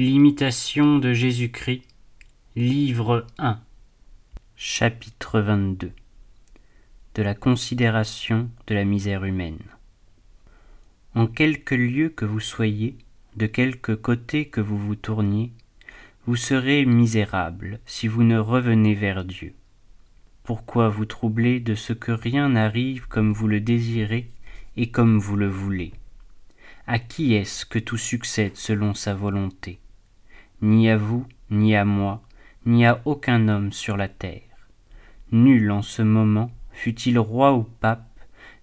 L'imitation 0.00 1.00
de 1.00 1.12
Jésus-Christ, 1.12 1.82
livre 2.54 3.26
1, 3.36 3.58
chapitre 4.54 5.40
22 5.40 5.90
De 7.16 7.22
la 7.24 7.34
considération 7.34 8.48
de 8.68 8.76
la 8.76 8.84
misère 8.84 9.24
humaine. 9.24 9.58
En 11.16 11.26
quelque 11.26 11.74
lieu 11.74 12.10
que 12.10 12.24
vous 12.24 12.38
soyez, 12.38 12.96
de 13.34 13.46
quelque 13.46 13.90
côté 13.90 14.44
que 14.44 14.60
vous 14.60 14.78
vous 14.78 14.94
tourniez, 14.94 15.50
vous 16.26 16.36
serez 16.36 16.84
misérable 16.84 17.80
si 17.84 18.06
vous 18.06 18.22
ne 18.22 18.38
revenez 18.38 18.94
vers 18.94 19.24
Dieu. 19.24 19.52
Pourquoi 20.44 20.90
vous 20.90 21.06
troubler 21.06 21.58
de 21.58 21.74
ce 21.74 21.92
que 21.92 22.12
rien 22.12 22.50
n'arrive 22.50 23.08
comme 23.08 23.32
vous 23.32 23.48
le 23.48 23.60
désirez 23.60 24.30
et 24.76 24.92
comme 24.92 25.18
vous 25.18 25.34
le 25.34 25.48
voulez? 25.48 25.90
À 26.86 27.00
qui 27.00 27.34
est-ce 27.34 27.66
que 27.66 27.80
tout 27.80 27.98
succède 27.98 28.56
selon 28.56 28.94
sa 28.94 29.12
volonté? 29.12 29.80
Ni 30.60 30.88
à 30.88 30.96
vous, 30.96 31.26
ni 31.50 31.76
à 31.76 31.84
moi, 31.84 32.22
ni 32.66 32.84
à 32.84 33.00
aucun 33.04 33.48
homme 33.48 33.72
sur 33.72 33.96
la 33.96 34.08
terre. 34.08 34.42
Nul 35.30 35.70
en 35.70 35.82
ce 35.82 36.02
moment, 36.02 36.50
fût-il 36.72 37.18
roi 37.18 37.54
ou 37.54 37.62
pape, 37.62 38.04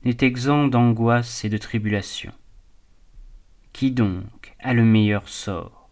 n'est 0.03 0.17
exempt 0.21 0.67
d'angoisse 0.67 1.45
et 1.45 1.49
de 1.49 1.57
tribulation. 1.57 2.31
Qui 3.73 3.91
donc 3.91 4.55
a 4.59 4.73
le 4.73 4.83
meilleur 4.83 5.27
sort? 5.27 5.89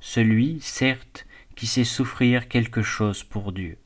Celui, 0.00 0.60
certes, 0.60 1.26
qui 1.56 1.66
sait 1.66 1.84
souffrir 1.84 2.48
quelque 2.48 2.82
chose 2.82 3.24
pour 3.24 3.52
Dieu. 3.52 3.78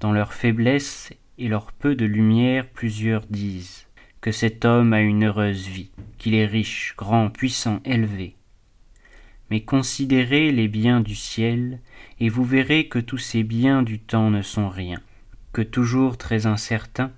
Dans 0.00 0.12
leur 0.12 0.32
faiblesse 0.32 1.12
et 1.38 1.48
leur 1.48 1.72
peu 1.72 1.94
de 1.94 2.04
lumière, 2.04 2.68
plusieurs 2.68 3.26
disent 3.26 3.86
que 4.20 4.32
cet 4.32 4.64
homme 4.64 4.92
a 4.92 5.00
une 5.00 5.24
heureuse 5.26 5.66
vie, 5.66 5.90
qu'il 6.18 6.34
est 6.34 6.46
riche, 6.46 6.94
grand, 6.96 7.30
puissant, 7.30 7.80
élevé, 7.84 8.34
mais 9.50 9.60
considérez 9.60 10.52
les 10.52 10.68
biens 10.68 11.00
du 11.00 11.14
ciel, 11.14 11.80
et 12.20 12.28
vous 12.28 12.44
verrez 12.44 12.88
que 12.88 12.98
tous 12.98 13.18
ces 13.18 13.42
biens 13.42 13.82
du 13.82 13.98
temps 13.98 14.30
ne 14.30 14.42
sont 14.42 14.68
rien, 14.68 15.00
que 15.52 15.62
toujours 15.62 16.18
très 16.18 16.46
incertains, 16.46 17.12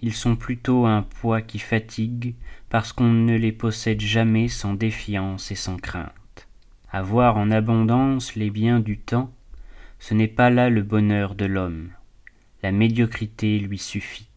ils 0.00 0.14
sont 0.14 0.36
plutôt 0.36 0.86
un 0.86 1.02
poids 1.02 1.42
qui 1.42 1.58
fatigue, 1.58 2.34
parce 2.68 2.92
qu'on 2.92 3.12
ne 3.12 3.36
les 3.36 3.52
possède 3.52 4.00
jamais 4.00 4.48
sans 4.48 4.74
défiance 4.74 5.50
et 5.50 5.54
sans 5.54 5.76
crainte. 5.76 6.48
Avoir 6.90 7.36
en 7.36 7.50
abondance 7.50 8.34
les 8.36 8.50
biens 8.50 8.80
du 8.80 8.98
temps, 8.98 9.32
ce 9.98 10.14
n'est 10.14 10.28
pas 10.28 10.50
là 10.50 10.68
le 10.70 10.82
bonheur 10.82 11.34
de 11.34 11.46
l'homme, 11.46 11.90
la 12.62 12.72
médiocrité 12.72 13.58
lui 13.58 13.78
suffit. 13.78 14.28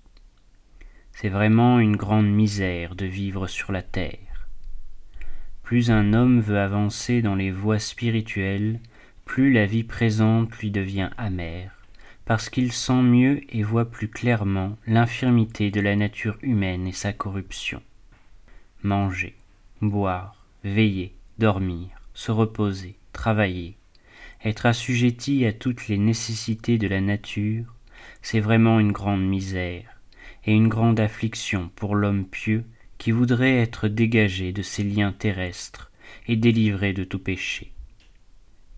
C'est 1.12 1.30
vraiment 1.30 1.80
une 1.80 1.98
grande 1.98 2.30
misère 2.30 2.96
de 2.96 3.06
vivre 3.06 3.48
sur 3.48 3.72
la 3.72 3.82
terre. 3.82 4.29
Plus 5.70 5.92
un 5.92 6.14
homme 6.14 6.40
veut 6.40 6.58
avancer 6.58 7.22
dans 7.22 7.36
les 7.36 7.52
voies 7.52 7.78
spirituelles, 7.78 8.80
plus 9.24 9.54
la 9.54 9.68
vie 9.68 9.84
présente 9.84 10.58
lui 10.58 10.72
devient 10.72 11.12
amère, 11.16 11.78
parce 12.26 12.50
qu'il 12.50 12.72
sent 12.72 13.04
mieux 13.04 13.42
et 13.56 13.62
voit 13.62 13.86
plus 13.86 14.08
clairement 14.08 14.78
l'infirmité 14.88 15.70
de 15.70 15.80
la 15.80 15.96
nature 15.96 16.40
humaine 16.42 16.88
et 16.88 16.92
sa 16.92 17.14
corruption. 17.14 17.84
Manger, 18.82 19.36
boire, 19.80 20.44
veiller, 20.64 21.14
dormir, 21.38 21.90
se 22.16 22.32
reposer, 22.32 22.96
travailler, 23.14 23.78
être 24.44 24.66
assujetti 24.66 25.46
à 25.46 25.54
toutes 25.54 25.88
les 25.88 26.00
nécessités 26.00 26.80
de 26.80 26.88
la 26.88 27.00
nature, 27.00 27.76
c'est 28.24 28.40
vraiment 28.40 28.80
une 28.80 28.92
grande 28.92 29.24
misère 29.24 30.02
et 30.46 30.52
une 30.52 30.68
grande 30.68 31.00
affliction 31.00 31.70
pour 31.76 31.94
l'homme 31.94 32.26
pieux 32.26 32.66
qui 33.00 33.12
voudrait 33.12 33.58
être 33.58 33.88
dégagé 33.88 34.52
de 34.52 34.62
ses 34.62 34.84
liens 34.84 35.14
terrestres 35.14 35.90
et 36.28 36.36
délivré 36.36 36.94
de 36.94 37.04
tout 37.04 37.18
péché. 37.18 37.72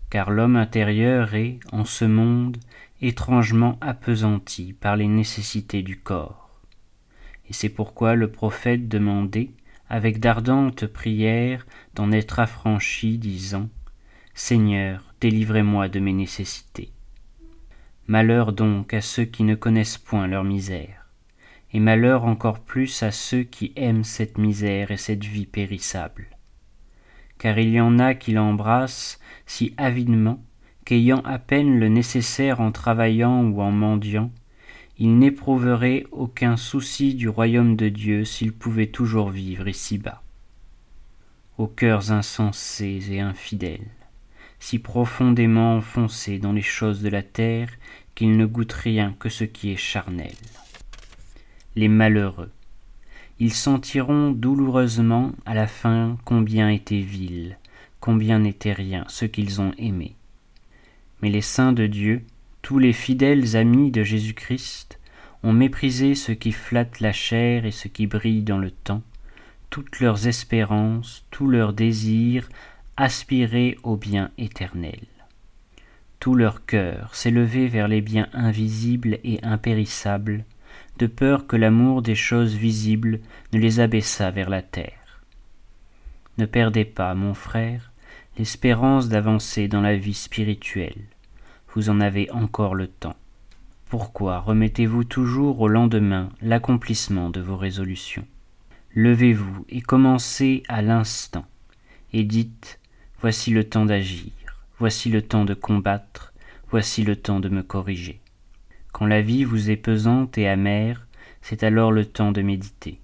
Car 0.08 0.30
l'homme 0.30 0.56
intérieur 0.56 1.34
est, 1.34 1.58
en 1.72 1.84
ce 1.84 2.04
monde, 2.04 2.56
étrangement 3.02 3.76
appesanti 3.80 4.74
par 4.74 4.96
les 4.96 5.08
nécessités 5.08 5.82
du 5.82 5.98
corps. 5.98 6.50
Et 7.50 7.52
c'est 7.52 7.68
pourquoi 7.68 8.14
le 8.14 8.30
prophète 8.30 8.88
demandait, 8.88 9.50
avec 9.90 10.20
d'ardentes 10.20 10.86
prières, 10.86 11.66
d'en 11.94 12.12
être 12.12 12.38
affranchi, 12.38 13.18
disant 13.18 13.68
Seigneur, 14.34 15.12
délivrez-moi 15.20 15.88
de 15.88 15.98
mes 15.98 16.12
nécessités. 16.12 16.92
Malheur 18.06 18.52
donc 18.52 18.94
à 18.94 19.00
ceux 19.00 19.24
qui 19.24 19.42
ne 19.42 19.56
connaissent 19.56 19.98
point 19.98 20.28
leur 20.28 20.44
misère 20.44 21.01
et 21.72 21.80
malheur 21.80 22.24
encore 22.24 22.60
plus 22.60 23.02
à 23.02 23.10
ceux 23.10 23.42
qui 23.42 23.72
aiment 23.76 24.04
cette 24.04 24.38
misère 24.38 24.90
et 24.90 24.96
cette 24.96 25.24
vie 25.24 25.46
périssable. 25.46 26.28
Car 27.38 27.58
il 27.58 27.70
y 27.70 27.80
en 27.80 27.98
a 27.98 28.14
qui 28.14 28.32
l'embrassent 28.32 29.18
si 29.46 29.74
avidement 29.76 30.42
qu'ayant 30.84 31.22
à 31.22 31.38
peine 31.38 31.78
le 31.78 31.88
nécessaire 31.88 32.60
en 32.60 32.72
travaillant 32.72 33.44
ou 33.44 33.62
en 33.62 33.70
mendiant, 33.70 34.30
ils 34.98 35.18
n'éprouveraient 35.18 36.04
aucun 36.12 36.56
souci 36.56 37.14
du 37.14 37.28
royaume 37.28 37.76
de 37.76 37.88
Dieu 37.88 38.24
s'ils 38.24 38.52
pouvaient 38.52 38.86
toujours 38.88 39.30
vivre 39.30 39.66
ici-bas. 39.66 40.22
Aux 41.58 41.66
cœurs 41.66 42.12
insensés 42.12 43.00
et 43.10 43.20
infidèles, 43.20 43.90
si 44.60 44.78
profondément 44.78 45.76
enfoncés 45.76 46.38
dans 46.38 46.52
les 46.52 46.62
choses 46.62 47.02
de 47.02 47.08
la 47.08 47.22
terre 47.22 47.70
qu'ils 48.14 48.36
ne 48.36 48.46
goûtent 48.46 48.72
rien 48.72 49.14
que 49.18 49.28
ce 49.28 49.44
qui 49.44 49.72
est 49.72 49.76
charnel 49.76 50.34
les 51.76 51.88
malheureux. 51.88 52.50
Ils 53.38 53.52
sentiront 53.52 54.30
douloureusement 54.30 55.32
à 55.46 55.54
la 55.54 55.66
fin 55.66 56.16
combien 56.24 56.68
était 56.68 57.00
vil, 57.00 57.58
combien 58.00 58.38
n'était 58.38 58.72
rien 58.72 59.04
ce 59.08 59.24
qu'ils 59.24 59.60
ont 59.60 59.72
aimé. 59.78 60.14
Mais 61.22 61.30
les 61.30 61.40
saints 61.40 61.72
de 61.72 61.86
Dieu, 61.86 62.22
tous 62.62 62.78
les 62.78 62.92
fidèles 62.92 63.56
amis 63.56 63.90
de 63.90 64.04
Jésus-Christ, 64.04 64.98
ont 65.42 65.52
méprisé 65.52 66.14
ce 66.14 66.32
qui 66.32 66.52
flatte 66.52 67.00
la 67.00 67.12
chair 67.12 67.66
et 67.66 67.72
ce 67.72 67.88
qui 67.88 68.06
brille 68.06 68.42
dans 68.42 68.58
le 68.58 68.70
temps, 68.70 69.02
toutes 69.70 70.00
leurs 70.00 70.28
espérances, 70.28 71.24
tous 71.30 71.48
leurs 71.48 71.72
désirs 71.72 72.48
aspirés 72.96 73.78
au 73.82 73.96
bien 73.96 74.30
éternel. 74.38 75.00
Tout 76.20 76.34
leur 76.34 76.64
cœur 76.66 77.14
s'est 77.14 77.32
levé 77.32 77.66
vers 77.66 77.88
les 77.88 78.00
biens 78.00 78.28
invisibles 78.32 79.18
et 79.24 79.42
impérissables, 79.42 80.44
peur 81.06 81.46
que 81.46 81.56
l'amour 81.56 82.02
des 82.02 82.14
choses 82.14 82.54
visibles 82.54 83.20
ne 83.52 83.58
les 83.58 83.80
abaissât 83.80 84.30
vers 84.30 84.50
la 84.50 84.62
terre. 84.62 85.22
Ne 86.38 86.46
perdez 86.46 86.84
pas, 86.84 87.14
mon 87.14 87.34
frère, 87.34 87.92
l'espérance 88.38 89.08
d'avancer 89.08 89.68
dans 89.68 89.80
la 89.80 89.96
vie 89.96 90.14
spirituelle. 90.14 91.04
Vous 91.74 91.90
en 91.90 92.00
avez 92.00 92.30
encore 92.30 92.74
le 92.74 92.86
temps. 92.86 93.16
Pourquoi 93.88 94.38
remettez-vous 94.38 95.04
toujours 95.04 95.60
au 95.60 95.68
lendemain 95.68 96.30
l'accomplissement 96.40 97.28
de 97.28 97.40
vos 97.42 97.58
résolutions? 97.58 98.26
Levez-vous 98.94 99.66
et 99.68 99.82
commencez 99.82 100.62
à 100.68 100.80
l'instant, 100.80 101.44
et 102.14 102.24
dites 102.24 102.78
Voici 103.20 103.50
le 103.50 103.64
temps 103.64 103.84
d'agir, 103.84 104.32
voici 104.78 105.10
le 105.10 105.20
temps 105.20 105.44
de 105.44 105.54
combattre, 105.54 106.32
voici 106.70 107.04
le 107.04 107.16
temps 107.16 107.38
de 107.38 107.50
me 107.50 107.62
corriger. 107.62 108.21
Quand 108.92 109.06
la 109.06 109.22
vie 109.22 109.44
vous 109.44 109.70
est 109.70 109.76
pesante 109.76 110.38
et 110.38 110.48
amère, 110.48 111.06
c'est 111.40 111.62
alors 111.62 111.92
le 111.92 112.04
temps 112.04 112.32
de 112.32 112.42
méditer. 112.42 113.00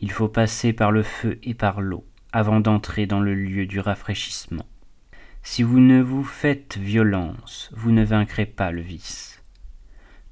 Il 0.00 0.10
faut 0.10 0.28
passer 0.28 0.72
par 0.72 0.92
le 0.92 1.02
feu 1.02 1.38
et 1.42 1.54
par 1.54 1.80
l'eau 1.80 2.04
avant 2.32 2.60
d'entrer 2.60 3.06
dans 3.06 3.20
le 3.20 3.34
lieu 3.34 3.64
du 3.64 3.80
rafraîchissement. 3.80 4.66
Si 5.42 5.62
vous 5.62 5.78
ne 5.78 6.02
vous 6.02 6.24
faites 6.24 6.78
violence, 6.78 7.70
vous 7.74 7.92
ne 7.92 8.04
vaincrez 8.04 8.46
pas 8.46 8.72
le 8.72 8.80
vice. 8.80 9.42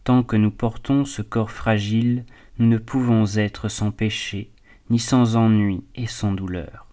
Tant 0.04 0.22
que 0.24 0.36
nous 0.36 0.50
portons 0.50 1.04
ce 1.04 1.22
corps 1.22 1.52
fragile, 1.52 2.24
nous 2.58 2.66
ne 2.66 2.78
pouvons 2.78 3.24
être 3.36 3.68
sans 3.68 3.92
péché, 3.92 4.50
ni 4.90 4.98
sans 4.98 5.36
ennui 5.36 5.84
et 5.94 6.06
sans 6.06 6.32
douleur. 6.32 6.88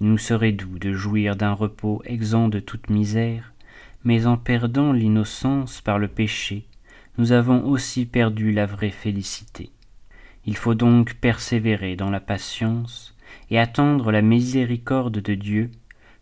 Il 0.00 0.08
nous 0.08 0.18
serait 0.18 0.52
doux 0.52 0.78
de 0.78 0.92
jouir 0.92 1.34
d'un 1.34 1.52
repos 1.52 2.02
exempt 2.04 2.48
de 2.48 2.60
toute 2.60 2.88
misère, 2.88 3.51
mais 4.04 4.26
en 4.26 4.36
perdant 4.36 4.92
l'innocence 4.92 5.80
par 5.80 5.98
le 5.98 6.08
péché, 6.08 6.66
nous 7.18 7.32
avons 7.32 7.64
aussi 7.64 8.06
perdu 8.06 8.52
la 8.52 8.66
vraie 8.66 8.90
félicité. 8.90 9.70
Il 10.44 10.56
faut 10.56 10.74
donc 10.74 11.14
persévérer 11.14 11.94
dans 11.94 12.10
la 12.10 12.20
patience 12.20 13.16
et 13.50 13.58
attendre 13.58 14.10
la 14.10 14.22
miséricorde 14.22 15.18
de 15.18 15.34
Dieu 15.34 15.70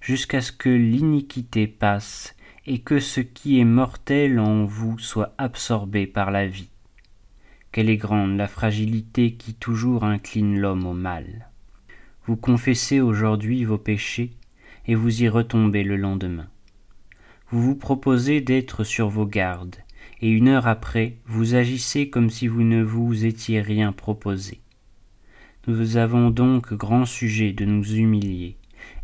jusqu'à 0.00 0.41
ce 0.41 0.53
que 0.53 0.69
l'iniquité 0.69 1.67
passe 1.67 2.35
et 2.67 2.81
que 2.81 3.00
ce 3.00 3.21
qui 3.21 3.61
est 3.61 3.65
mortel 3.65 4.38
en 4.38 4.65
vous 4.65 4.99
soit 4.99 5.35
absorbé 5.38 6.06
par 6.06 6.31
la 6.31 6.47
vie. 6.47 6.69
Quelle 7.73 7.88
est 7.88 7.97
grande 7.97 8.37
la 8.37 8.49
fragilité 8.49 9.35
qui 9.35 9.55
toujours 9.55 10.05
incline 10.05 10.59
l'homme 10.59 10.87
au 10.87 10.93
mal. 10.93 11.49
Vous 12.26 12.37
confessez 12.37 13.00
aujourd'hui 13.00 13.65
vos 13.65 13.79
péchés 13.79 14.33
et 14.87 14.94
vous 14.94 15.23
y 15.23 15.29
retombez 15.29 15.85
le 15.85 15.97
lendemain 15.97 16.49
vous 17.50 17.61
vous 17.61 17.75
proposez 17.75 18.41
d'être 18.41 18.85
sur 18.85 19.08
vos 19.08 19.26
gardes, 19.26 19.76
et 20.20 20.31
une 20.31 20.49
heure 20.49 20.69
après, 20.69 21.17
vous 21.26 21.56
agissez 21.56 22.08
comme 22.08 22.31
si 22.31 22.47
vous 22.47 22.62
ne 22.62 22.82
vous 22.82 23.25
étiez 23.25 23.61
rien 23.61 23.93
proposé. 23.93 24.61
Nous 25.67 25.97
avons 25.97 26.31
donc 26.31 26.73
grand 26.73 27.05
sujet 27.06 27.52
de 27.52 27.64
nous 27.64 27.94
humilier, 27.94 28.56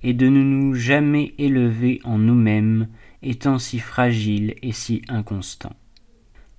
et 0.02 0.14
de 0.14 0.28
ne 0.28 0.42
nous 0.42 0.74
jamais 0.74 1.34
élever 1.38 2.00
en 2.04 2.18
nous-mêmes, 2.18 2.88
étant 3.22 3.58
si 3.58 3.80
fragiles 3.80 4.54
et 4.62 4.72
si 4.72 5.02
inconstants. 5.08 5.76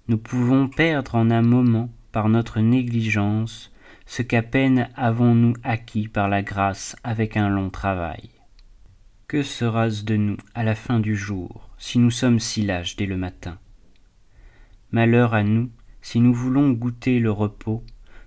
Nous 0.09 0.17
pouvons 0.17 0.67
perdre 0.67 1.15
en 1.15 1.31
un 1.31 1.41
moment, 1.41 1.89
par 2.11 2.27
notre 2.27 2.59
négligence, 2.59 3.71
ce 4.05 4.21
qu'à 4.21 4.41
peine 4.41 4.89
avons-nous 4.95 5.53
acquis 5.63 6.07
par 6.07 6.27
la 6.27 6.41
grâce 6.41 6.95
avec 7.03 7.37
un 7.37 7.49
long 7.49 7.69
travail. 7.69 8.29
Que 9.27 9.43
sera-ce 9.43 10.03
de 10.03 10.15
nous 10.15 10.37
à 10.55 10.63
la 10.63 10.75
fin 10.75 10.99
du 10.99 11.15
jour, 11.15 11.66
si 11.77 11.99
nous 11.99 12.11
sommes 12.11 12.39
si 12.39 12.63
lâches 12.63 12.95
dès 12.95 13.05
le 13.05 13.17
matin 13.17 13.57
Malheur 14.91 15.33
à 15.33 15.43
nous, 15.43 15.69
si 16.01 16.19
nous 16.19 16.33
voulons 16.33 16.71
goûter 16.71 17.19
le 17.19 17.31
repos, 17.31 17.83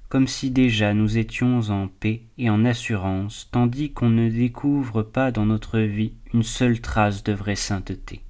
comme 0.08 0.26
si 0.26 0.50
déjà 0.50 0.92
nous 0.92 1.18
étions 1.18 1.60
en 1.70 1.88
paix 1.88 2.22
et 2.36 2.50
en 2.50 2.64
assurance, 2.64 3.48
tandis 3.50 3.92
qu'on 3.92 4.10
ne 4.10 4.28
découvre 4.28 5.02
pas 5.02 5.30
dans 5.30 5.46
notre 5.46 5.78
vie 5.78 6.14
une 6.34 6.42
seule 6.42 6.80
trace 6.80 7.22
de 7.22 7.32
vraie 7.32 7.56
sainteté. 7.56 8.22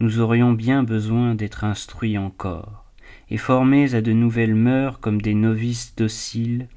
Nous 0.00 0.20
aurions 0.20 0.52
bien 0.52 0.82
besoin 0.82 1.34
d'être 1.34 1.64
instruits 1.64 2.18
encore, 2.18 2.84
et 3.30 3.36
formés 3.36 3.94
à 3.94 4.02
de 4.02 4.12
nouvelles 4.12 4.54
mœurs 4.54 4.98
comme 5.00 5.22
des 5.22 5.34
novices 5.34 5.94
dociles, 5.96 6.68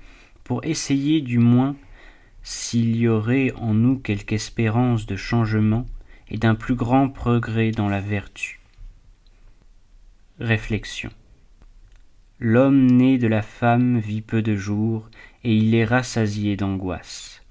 pour 0.43 0.63
essayer 0.65 1.21
du 1.21 1.39
moins 1.39 1.75
s'il 2.43 2.95
y 2.95 3.07
aurait 3.07 3.53
en 3.55 3.73
nous 3.73 3.97
quelque 3.97 4.33
espérance 4.33 5.05
de 5.05 5.15
changement 5.15 5.85
et 6.29 6.37
d'un 6.37 6.55
plus 6.55 6.75
grand 6.75 7.09
progrès 7.09 7.71
dans 7.71 7.89
la 7.89 8.01
vertu. 8.01 8.59
Réflexion. 10.39 11.09
L'homme 12.39 12.87
né 12.87 13.17
de 13.17 13.27
la 13.27 13.41
femme 13.41 13.99
vit 13.99 14.21
peu 14.21 14.41
de 14.41 14.55
jours, 14.55 15.09
et 15.43 15.55
il 15.55 15.75
est 15.75 15.85
rassasié 15.85 16.55
d'angoisse. 16.55 17.41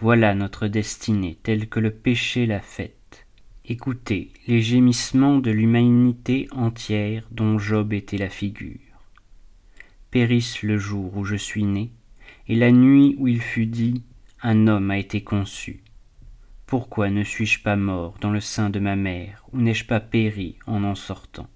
Voilà 0.00 0.34
notre 0.34 0.66
destinée 0.66 1.38
telle 1.42 1.68
que 1.68 1.78
le 1.78 1.92
péché 1.92 2.46
l'a 2.46 2.60
faite. 2.60 3.26
Écoutez 3.64 4.32
les 4.48 4.60
gémissements 4.60 5.38
de 5.38 5.52
l'humanité 5.52 6.48
entière 6.50 7.28
dont 7.30 7.58
Job 7.58 7.92
était 7.92 8.18
la 8.18 8.28
figure. 8.28 8.80
Périsse 10.10 10.62
le 10.62 10.78
jour 10.78 11.16
où 11.16 11.24
je 11.24 11.36
suis 11.36 11.64
né, 11.64 11.90
et 12.48 12.56
la 12.56 12.72
nuit 12.72 13.14
où 13.18 13.28
il 13.28 13.40
fut 13.40 13.66
dit 13.66 14.02
Un 14.42 14.66
homme 14.66 14.90
a 14.90 14.98
été 14.98 15.22
conçu. 15.22 15.84
Pourquoi 16.72 17.10
ne 17.10 17.22
suis-je 17.22 17.62
pas 17.62 17.76
mort 17.76 18.14
dans 18.22 18.30
le 18.30 18.40
sein 18.40 18.70
de 18.70 18.78
ma 18.78 18.96
mère, 18.96 19.44
ou 19.52 19.60
n'ai-je 19.60 19.84
pas 19.84 20.00
péri 20.00 20.56
en 20.66 20.84
en 20.84 20.94
sortant? 20.94 21.46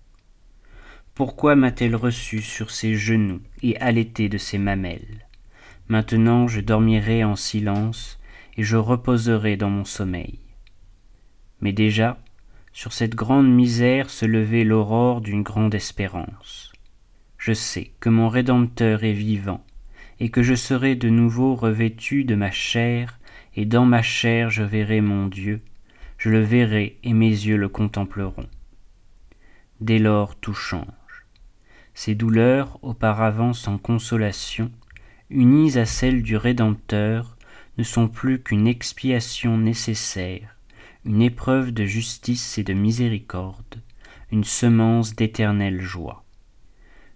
Pourquoi 1.15 1.57
m'a-t-elle 1.57 1.97
reçu 1.97 2.43
sur 2.43 2.71
ses 2.71 2.95
genoux 2.95 3.41
et 3.63 3.79
allaité 3.79 4.29
de 4.29 4.37
ses 4.37 4.59
mamelles? 4.59 5.27
Maintenant 5.89 6.49
je 6.49 6.61
dormirai 6.61 7.25
en 7.25 7.35
silence, 7.35 8.21
et 8.59 8.63
je 8.63 8.77
reposerai 8.77 9.57
dans 9.57 9.71
mon 9.71 9.87
sommeil. 9.87 10.39
Mais 11.63 11.73
déjà, 11.73 12.19
sur 12.75 12.93
cette 12.93 13.15
grande 13.15 13.51
misère 13.51 14.11
se 14.11 14.27
levait 14.27 14.65
l'aurore 14.65 15.23
d'une 15.23 15.43
grande 15.43 15.75
espérance. 15.75 16.75
Je 17.39 17.55
sais 17.55 17.91
que 18.01 18.11
mon 18.11 18.29
Rédempteur 18.29 19.03
est 19.03 19.15
vivant, 19.15 19.65
et 20.21 20.29
que 20.29 20.43
je 20.43 20.55
serai 20.55 20.95
de 20.95 21.09
nouveau 21.09 21.55
revêtu 21.55 22.25
de 22.25 22.35
ma 22.35 22.51
chair, 22.51 23.19
et 23.57 23.65
dans 23.65 23.87
ma 23.87 24.03
chair 24.03 24.51
je 24.51 24.63
verrai 24.63 25.01
mon 25.01 25.27
Dieu, 25.27 25.61
je 26.19 26.31
le 26.31 26.41
verrai 26.41 26.99
et 27.03 27.15
mes 27.15 27.29
yeux 27.29 27.57
le 27.57 27.69
contempleront. 27.69 28.49
Dès 29.81 29.99
lors 29.99 30.37
tout 30.37 30.55
change. 30.55 30.87
Ces 31.95 32.15
douleurs, 32.15 32.79
auparavant 32.83 33.55
sans 33.55 33.79
consolation, 33.79 34.71
unies 35.31 35.79
à 35.79 35.87
celles 35.87 36.23
du 36.23 36.37
Rédempteur, 36.37 37.37
ne 37.79 37.83
sont 37.83 38.09
plus 38.09 38.43
qu'une 38.43 38.67
expiation 38.67 39.57
nécessaire, 39.59 40.57
une 41.05 41.23
épreuve 41.23 41.73
de 41.73 41.85
justice 41.85 42.59
et 42.59 42.63
de 42.63 42.75
miséricorde, 42.75 43.83
une 44.31 44.45
semence 44.45 45.15
d'éternelle 45.15 45.81
joie. 45.81 46.25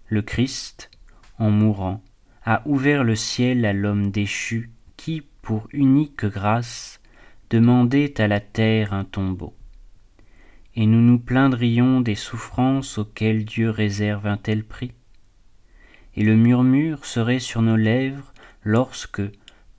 Le 0.07 0.21
Christ, 0.21 0.89
en 1.37 1.51
mourant, 1.51 2.03
a 2.43 2.61
ouvert 2.65 3.03
le 3.03 3.15
ciel 3.15 3.65
à 3.65 3.73
l'homme 3.73 4.11
déchu 4.11 4.71
pour 5.41 5.67
unique 5.73 6.25
grâce, 6.25 7.01
demandait 7.49 8.19
à 8.21 8.27
la 8.27 8.39
terre 8.39 8.93
un 8.93 9.03
tombeau. 9.03 9.53
Et 10.75 10.85
nous 10.85 11.01
nous 11.01 11.19
plaindrions 11.19 11.99
des 11.99 12.15
souffrances 12.15 12.97
auxquelles 12.97 13.43
Dieu 13.43 13.69
réserve 13.69 14.27
un 14.27 14.37
tel 14.37 14.63
prix. 14.63 14.93
Et 16.15 16.23
le 16.23 16.35
murmure 16.35 17.05
serait 17.05 17.39
sur 17.39 17.61
nos 17.61 17.75
lèvres 17.75 18.33
lorsque, 18.63 19.21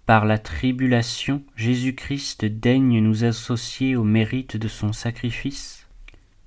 par 0.05 0.27
la 0.27 0.39
tribulation, 0.39 1.43
Jésus-Christ 1.57 2.45
daigne 2.45 3.01
nous 3.01 3.25
associer 3.25 3.97
au 3.97 4.05
mérite 4.05 4.57
de 4.57 4.69
son 4.69 4.93
sacrifice 4.93 5.87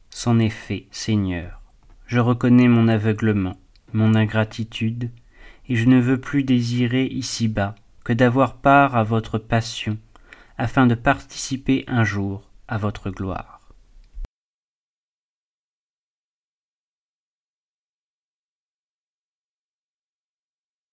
C'en 0.09 0.39
est 0.39 0.49
fait, 0.49 0.87
Seigneur. 0.91 1.61
Je 2.05 2.19
reconnais 2.19 2.67
mon 2.67 2.87
aveuglement, 2.87 3.57
mon 3.93 4.13
ingratitude, 4.13 5.09
et 5.67 5.75
je 5.75 5.85
ne 5.85 5.99
veux 5.99 6.19
plus 6.19 6.43
désirer 6.43 7.05
ici-bas 7.05 7.75
que 8.05 8.13
d'avoir 8.13 8.57
part 8.57 8.95
à 8.95 9.03
votre 9.03 9.37
passion, 9.37 9.97
afin 10.57 10.87
de 10.87 10.95
participer 10.95 11.83
un 11.87 12.05
jour 12.05 12.49
à 12.69 12.77
votre 12.77 13.09
gloire. 13.09 13.54